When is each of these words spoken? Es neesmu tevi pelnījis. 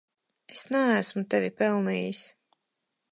Es 0.53 0.63
neesmu 0.75 1.23
tevi 1.35 1.53
pelnījis. 1.61 2.23